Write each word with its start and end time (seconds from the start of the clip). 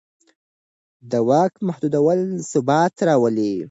د 1.11 1.13
واک 1.29 1.53
محدودول 1.67 2.19
ثبات 2.51 2.93
راولي 3.07 3.53